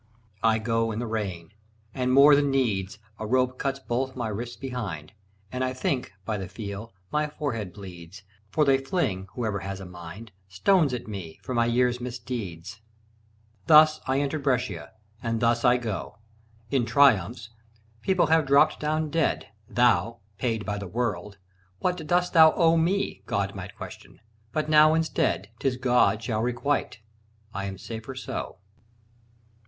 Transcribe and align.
I 0.41 0.57
go 0.57 0.91
in 0.91 0.97
the 0.97 1.05
rain, 1.05 1.53
and, 1.93 2.11
more 2.11 2.35
than 2.35 2.49
needs, 2.49 2.97
A 3.19 3.27
rope 3.27 3.59
cuts 3.59 3.77
both 3.77 4.15
my 4.15 4.29
wrists 4.29 4.55
behind; 4.55 5.13
And 5.51 5.63
I 5.63 5.73
think, 5.73 6.11
by 6.25 6.37
the 6.39 6.47
feel, 6.47 6.91
my 7.11 7.27
forehead 7.27 7.71
bleeds, 7.71 8.23
For 8.49 8.65
they 8.65 8.79
fling, 8.79 9.27
whoever 9.35 9.59
has 9.59 9.79
a 9.79 9.85
mind, 9.85 10.31
Stones 10.49 10.91
at 10.95 11.07
me 11.07 11.39
for 11.43 11.53
my 11.53 11.67
year's 11.67 12.01
misdeeds. 12.01 12.81
Thus 13.67 13.99
I 14.07 14.19
entered 14.21 14.41
Brescia, 14.41 14.93
and 15.21 15.39
thus 15.39 15.63
I 15.63 15.77
go! 15.77 16.17
In 16.71 16.83
triumphs, 16.87 17.49
people 18.01 18.25
have 18.25 18.47
dropped 18.47 18.79
down 18.79 19.11
dead. 19.11 19.49
"Thou, 19.69 20.17
paid 20.39 20.65
by 20.65 20.79
the 20.79 20.87
World, 20.87 21.37
what 21.77 21.97
dost 22.07 22.33
thou 22.33 22.53
owe 22.53 22.75
Me?" 22.75 23.21
God 23.27 23.53
might 23.53 23.77
question: 23.77 24.19
but 24.51 24.67
now 24.67 24.95
instead, 24.95 25.51
'Tis 25.59 25.77
God 25.77 26.23
shall 26.23 26.41
requite! 26.41 27.01
I 27.53 27.65
am 27.65 27.77
safer 27.77 28.15
so. 28.15 28.57